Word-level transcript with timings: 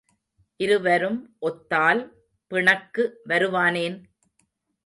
இருவரும் 0.59 1.19
ஒத்தால் 1.39 2.01
பிணக்கு 2.51 3.05
வருவானேன்? 3.29 3.97